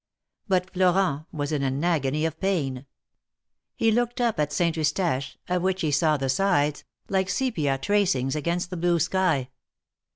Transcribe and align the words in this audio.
But 0.47 0.73
Florent 0.73 1.27
was 1.31 1.51
in 1.51 1.61
an 1.61 1.83
agony 1.83 2.25
of 2.25 2.39
pain. 2.39 2.87
He 3.75 3.91
looked 3.91 4.19
up 4.19 4.39
at 4.39 4.51
Saint 4.51 4.75
Eustache, 4.75 5.37
of 5.47 5.61
which 5.61 5.81
he 5.81 5.91
saw 5.91 6.17
the 6.17 6.27
sides, 6.27 6.83
like 7.07 7.29
sepia 7.29 7.77
tracings 7.77 8.35
against 8.35 8.71
the 8.71 8.77
blue 8.77 8.99
sky. 8.99 9.51